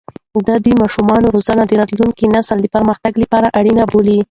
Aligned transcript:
ده 0.47 0.55
د 0.65 0.67
ماشومانو 0.81 1.27
روزنه 1.35 1.63
د 1.65 1.71
راتلونکي 1.81 2.25
نسل 2.35 2.57
د 2.61 2.67
پرمختګ 2.75 3.13
لپاره 3.23 3.47
اړينه 3.59 3.83
بلله. 3.91 4.19